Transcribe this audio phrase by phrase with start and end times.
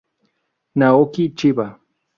[0.77, 1.67] Naoki Chiba